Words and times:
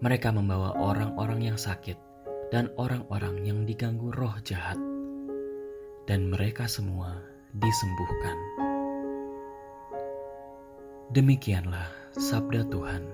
Mereka 0.00 0.32
membawa 0.32 0.72
orang-orang 0.80 1.52
yang 1.52 1.58
sakit 1.60 2.00
dan 2.48 2.72
orang-orang 2.80 3.44
yang 3.44 3.68
diganggu 3.68 4.08
roh 4.14 4.32
jahat, 4.40 4.80
dan 6.08 6.32
mereka 6.32 6.64
semua 6.64 7.20
disembuhkan. 7.52 8.71
Demikianlah 11.12 11.92
sabda 12.16 12.64
Tuhan. 12.72 13.04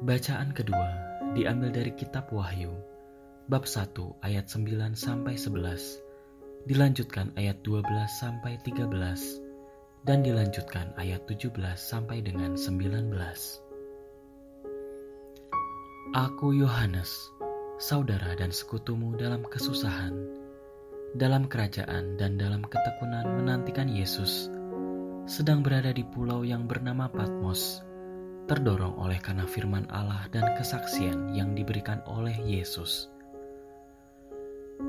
Bacaan 0.00 0.56
kedua 0.56 0.88
diambil 1.36 1.76
dari 1.76 1.92
kitab 1.92 2.32
Wahyu 2.32 2.72
bab 3.52 3.68
1 3.68 3.92
ayat 4.24 4.48
9 4.48 4.96
sampai 4.96 5.36
11, 5.36 6.00
dilanjutkan 6.64 7.36
ayat 7.36 7.60
12 7.60 7.84
sampai 8.08 8.56
13 8.64 10.08
dan 10.08 10.24
dilanjutkan 10.24 10.96
ayat 10.96 11.20
17 11.28 11.52
sampai 11.76 12.24
dengan 12.24 12.56
19. 12.56 13.12
Aku 16.16 16.56
Yohanes 16.56 17.12
saudara 17.80 18.36
dan 18.36 18.52
sekutumu 18.52 19.16
dalam 19.16 19.40
kesusahan, 19.40 20.12
dalam 21.16 21.48
kerajaan 21.48 22.20
dan 22.20 22.36
dalam 22.36 22.60
ketekunan 22.60 23.24
menantikan 23.40 23.88
Yesus, 23.88 24.52
sedang 25.24 25.64
berada 25.64 25.88
di 25.88 26.04
pulau 26.04 26.44
yang 26.44 26.68
bernama 26.68 27.08
Patmos, 27.08 27.80
terdorong 28.52 29.00
oleh 29.00 29.16
karena 29.16 29.48
firman 29.48 29.88
Allah 29.88 30.28
dan 30.28 30.52
kesaksian 30.60 31.32
yang 31.32 31.56
diberikan 31.56 32.04
oleh 32.04 32.36
Yesus. 32.44 33.08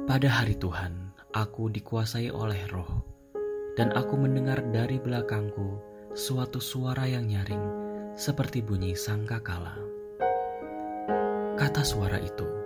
Pada 0.04 0.28
hari 0.28 0.60
Tuhan, 0.60 1.16
aku 1.32 1.72
dikuasai 1.72 2.28
oleh 2.28 2.60
roh, 2.76 3.08
dan 3.80 3.96
aku 3.96 4.20
mendengar 4.20 4.60
dari 4.68 5.00
belakangku 5.00 5.80
suatu 6.12 6.60
suara 6.60 7.08
yang 7.08 7.24
nyaring 7.24 7.64
seperti 8.20 8.60
bunyi 8.60 9.00
sangkakala. 9.00 9.80
Kata 11.56 11.88
suara 11.88 12.20
itu, 12.20 12.62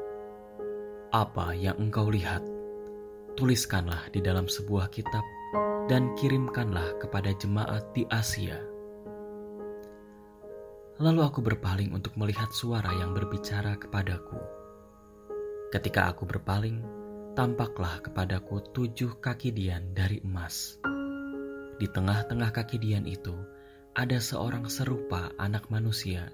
apa 1.16 1.56
yang 1.56 1.80
engkau 1.80 2.12
lihat, 2.12 2.44
tuliskanlah 3.40 4.12
di 4.12 4.20
dalam 4.20 4.52
sebuah 4.52 4.92
kitab 4.92 5.24
dan 5.88 6.12
kirimkanlah 6.20 7.00
kepada 7.00 7.32
jemaat 7.40 7.88
di 7.96 8.04
Asia. 8.12 8.60
Lalu 11.00 11.24
aku 11.24 11.40
berpaling 11.40 11.96
untuk 11.96 12.20
melihat 12.20 12.52
suara 12.52 12.92
yang 13.00 13.16
berbicara 13.16 13.80
kepadaku. 13.80 14.44
Ketika 15.72 16.12
aku 16.12 16.28
berpaling, 16.28 16.84
tampaklah 17.32 18.04
kepadaku 18.04 18.60
tujuh 18.76 19.16
kaki 19.24 19.56
dian 19.56 19.96
dari 19.96 20.20
emas. 20.20 20.84
Di 21.80 21.88
tengah-tengah 21.88 22.52
kaki 22.52 22.76
dian 22.76 23.08
itu 23.08 23.40
ada 23.96 24.20
seorang 24.20 24.68
serupa 24.68 25.32
anak 25.40 25.72
manusia, 25.72 26.28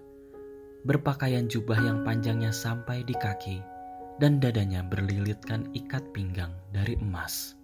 berpakaian 0.81 1.45
jubah 1.45 1.77
yang 1.77 2.01
panjangnya 2.01 2.49
sampai 2.49 3.05
di 3.05 3.13
kaki 3.13 3.80
dan 4.21 4.37
dadanya 4.37 4.85
berlilitkan 4.85 5.73
ikat 5.73 6.05
pinggang 6.13 6.53
dari 6.69 6.93
emas. 7.01 7.57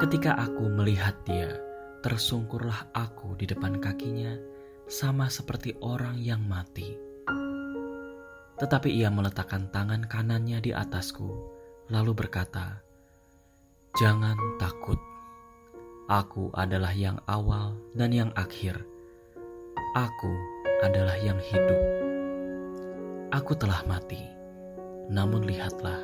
Ketika 0.00 0.32
aku 0.40 0.64
melihat 0.72 1.12
dia, 1.28 1.60
tersungkurlah 2.00 2.88
aku 2.96 3.36
di 3.36 3.44
depan 3.44 3.76
kakinya, 3.84 4.32
sama 4.88 5.28
seperti 5.28 5.76
orang 5.84 6.16
yang 6.16 6.40
mati. 6.40 6.96
Tetapi 8.56 8.88
ia 8.88 9.12
meletakkan 9.12 9.68
tangan 9.68 10.08
kanannya 10.08 10.64
di 10.64 10.72
atasku, 10.72 11.36
lalu 11.92 12.16
berkata, 12.16 12.80
"Jangan 14.00 14.40
takut, 14.56 14.96
aku 16.08 16.48
adalah 16.56 16.96
yang 16.96 17.20
awal 17.28 17.76
dan 17.92 18.08
yang 18.16 18.30
akhir. 18.40 18.80
Aku 19.92 20.32
adalah 20.80 21.20
yang 21.20 21.36
hidup. 21.44 21.80
Aku 23.36 23.52
telah 23.52 23.84
mati." 23.84 24.37
Namun 25.08 25.48
lihatlah, 25.48 25.96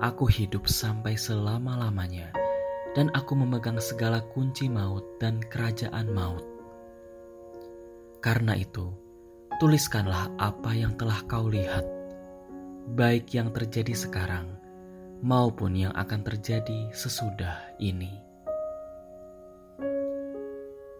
aku 0.00 0.24
hidup 0.24 0.64
sampai 0.64 1.20
selama-lamanya, 1.20 2.32
dan 2.96 3.12
aku 3.12 3.36
memegang 3.36 3.76
segala 3.76 4.24
kunci 4.32 4.72
maut 4.72 5.04
dan 5.20 5.40
kerajaan 5.52 6.08
maut. 6.12 6.44
Karena 8.24 8.56
itu, 8.56 8.88
tuliskanlah 9.60 10.32
apa 10.40 10.72
yang 10.72 10.96
telah 10.96 11.20
kau 11.28 11.44
lihat, 11.52 11.84
baik 12.96 13.36
yang 13.36 13.52
terjadi 13.52 13.92
sekarang 13.92 14.48
maupun 15.20 15.76
yang 15.76 15.92
akan 15.92 16.24
terjadi 16.24 16.90
sesudah 16.90 17.76
ini. 17.78 18.10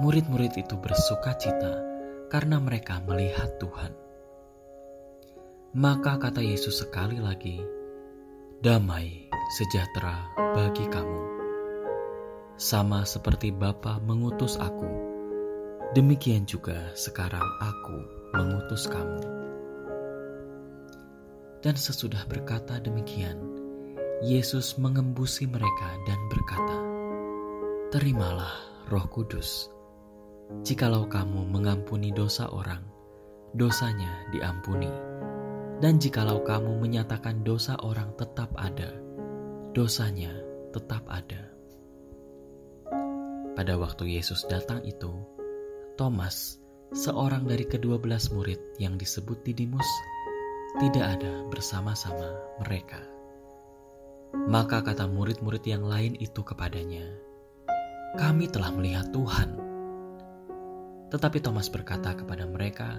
Murid-murid 0.00 0.56
itu 0.56 0.80
bersuka 0.80 1.36
cita 1.36 1.76
karena 2.32 2.56
mereka 2.56 3.04
melihat 3.04 3.60
Tuhan. 3.60 3.92
Maka 5.76 6.16
kata 6.16 6.40
Yesus 6.40 6.80
sekali 6.80 7.20
lagi, 7.20 7.60
"Damai 8.64 9.28
sejahtera 9.60 10.32
bagi 10.56 10.88
kamu." 10.88 11.41
Sama 12.62 13.02
seperti 13.02 13.50
Bapa 13.50 13.98
mengutus 14.06 14.54
aku, 14.54 15.12
Demikian 15.92 16.48
juga 16.48 16.88
sekarang 16.96 17.44
aku 17.60 17.98
mengutus 18.32 18.88
kamu. 18.88 19.20
Dan 21.60 21.76
sesudah 21.76 22.24
berkata 22.24 22.80
demikian, 22.80 23.36
Yesus 24.24 24.80
mengembusi 24.80 25.44
mereka 25.44 26.00
dan 26.08 26.16
berkata, 26.32 26.78
Terimalah 27.92 28.56
roh 28.88 29.04
kudus. 29.12 29.68
Jikalau 30.64 31.04
kamu 31.12 31.44
mengampuni 31.44 32.08
dosa 32.08 32.48
orang, 32.48 32.88
dosanya 33.52 34.32
diampuni. 34.32 34.88
Dan 35.76 36.00
jikalau 36.00 36.40
kamu 36.40 36.80
menyatakan 36.80 37.44
dosa 37.44 37.76
orang 37.84 38.16
tetap 38.16 38.48
ada, 38.56 38.96
dosanya 39.76 40.32
tetap 40.72 41.04
ada. 41.12 41.51
Pada 43.52 43.76
waktu 43.76 44.16
Yesus 44.16 44.48
datang 44.48 44.80
itu, 44.80 45.12
Thomas, 46.00 46.56
seorang 46.96 47.44
dari 47.44 47.68
kedua 47.68 48.00
belas 48.00 48.32
murid 48.32 48.56
yang 48.80 48.96
disebut 48.96 49.44
Didimus, 49.44 49.84
tidak 50.80 51.20
ada 51.20 51.44
bersama-sama 51.52 52.32
mereka. 52.64 52.96
Maka 54.48 54.80
kata 54.80 55.04
murid-murid 55.04 55.68
yang 55.68 55.84
lain 55.84 56.16
itu 56.16 56.40
kepadanya, 56.40 57.04
"Kami 58.16 58.48
telah 58.48 58.72
melihat 58.72 59.12
Tuhan." 59.12 59.60
Tetapi 61.12 61.38
Thomas 61.44 61.68
berkata 61.68 62.16
kepada 62.16 62.48
mereka, 62.48 62.96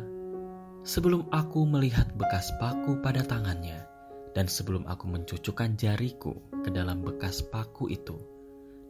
"Sebelum 0.86 1.34
aku 1.34 1.66
melihat 1.66 2.14
bekas 2.14 2.54
paku 2.62 3.02
pada 3.02 3.26
tangannya, 3.26 3.90
dan 4.38 4.46
sebelum 4.46 4.86
aku 4.86 5.10
mencucukkan 5.10 5.82
jariku 5.82 6.38
ke 6.62 6.70
dalam 6.70 7.02
bekas 7.02 7.42
paku 7.42 7.90
itu, 7.90 8.33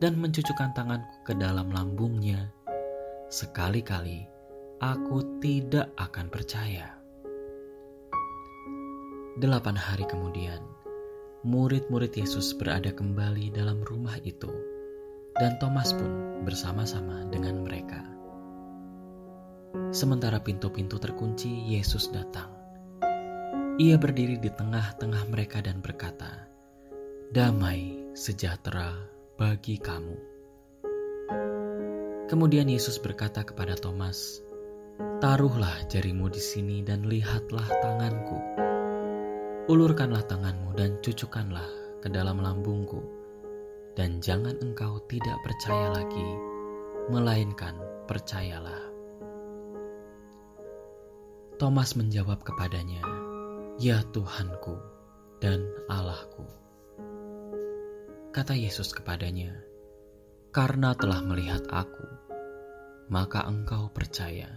dan 0.03 0.19
mencucukkan 0.19 0.75
tanganku 0.75 1.15
ke 1.23 1.31
dalam 1.31 1.71
lambungnya, 1.71 2.51
sekali-kali 3.31 4.27
aku 4.83 5.39
tidak 5.39 5.95
akan 5.95 6.27
percaya. 6.27 6.99
Delapan 9.39 9.79
hari 9.79 10.03
kemudian, 10.03 10.59
murid-murid 11.47 12.11
Yesus 12.19 12.51
berada 12.51 12.91
kembali 12.91 13.55
dalam 13.55 13.79
rumah 13.87 14.19
itu, 14.27 14.51
dan 15.39 15.55
Thomas 15.63 15.95
pun 15.95 16.43
bersama-sama 16.43 17.23
dengan 17.31 17.63
mereka. 17.63 18.03
Sementara 19.95 20.43
pintu-pintu 20.43 20.99
terkunci, 20.99 21.47
Yesus 21.47 22.11
datang. 22.11 22.51
Ia 23.79 23.95
berdiri 23.95 24.35
di 24.35 24.51
tengah-tengah 24.51 25.31
mereka 25.31 25.63
dan 25.63 25.79
berkata, 25.79 26.43
"Damai 27.31 28.11
sejahtera 28.13 29.12
bagi 29.35 29.81
kamu." 29.81 30.17
Kemudian 32.31 32.65
Yesus 32.65 32.97
berkata 32.97 33.45
kepada 33.45 33.77
Thomas, 33.77 34.41
"Taruhlah 35.21 35.85
jarimu 35.85 36.31
di 36.31 36.41
sini 36.41 36.81
dan 36.81 37.05
lihatlah 37.05 37.67
tanganku. 37.83 38.39
Ulurkanlah 39.69 40.25
tanganmu 40.25 40.73
dan 40.73 40.97
cucukkanlah 41.03 41.69
ke 42.01 42.09
dalam 42.09 42.41
lambungku, 42.41 43.03
dan 43.93 44.17
jangan 44.17 44.57
engkau 44.65 44.97
tidak 45.05 45.37
percaya 45.45 45.93
lagi, 45.93 46.29
melainkan 47.13 47.77
percayalah." 48.09 48.81
Thomas 51.61 51.93
menjawab 51.93 52.41
kepadanya, 52.41 53.05
"Ya 53.77 54.01
Tuhanku 54.09 54.73
dan 55.37 55.69
Allahku." 55.85 56.62
Kata 58.33 58.57
Yesus 58.57 58.97
kepadanya, 58.97 59.53
"Karena 60.49 60.97
telah 60.97 61.21
melihat 61.21 61.69
Aku, 61.69 62.01
maka 63.05 63.45
engkau 63.45 63.93
percaya. 63.93 64.49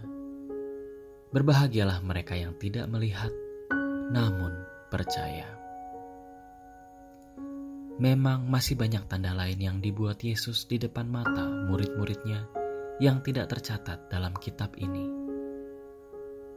Berbahagialah 1.29 2.01
mereka 2.01 2.33
yang 2.33 2.57
tidak 2.57 2.89
melihat, 2.89 3.29
namun 4.09 4.49
percaya. 4.89 5.45
Memang 8.01 8.49
masih 8.49 8.73
banyak 8.73 9.05
tanda 9.05 9.37
lain 9.37 9.61
yang 9.61 9.77
dibuat 9.77 10.25
Yesus 10.25 10.65
di 10.65 10.81
depan 10.81 11.05
mata 11.05 11.45
murid-muridnya 11.45 12.49
yang 12.97 13.21
tidak 13.21 13.53
tercatat 13.53 14.09
dalam 14.09 14.33
kitab 14.41 14.73
ini. 14.81 15.05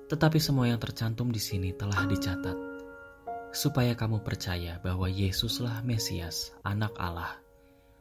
Tetapi 0.08 0.40
semua 0.40 0.72
yang 0.72 0.80
tercantum 0.80 1.28
di 1.28 1.40
sini 1.42 1.76
telah 1.76 2.08
dicatat, 2.08 2.69
supaya 3.50 3.94
kamu 3.98 4.22
percaya 4.22 4.78
bahwa 4.82 5.06
Yesuslah 5.10 5.82
Mesias, 5.82 6.54
Anak 6.62 6.94
Allah, 6.98 7.38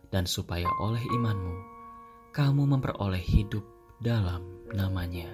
dan 0.10 0.26
supaya 0.26 0.70
oleh 0.82 1.02
imanmu 1.02 1.58
kamu 2.34 2.70
memperoleh 2.70 3.22
hidup 3.22 3.66
dalam 3.98 4.46
namanya. 4.70 5.30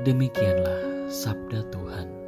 Demikianlah 0.00 1.12
sabda 1.12 1.68
Tuhan. 1.68 2.19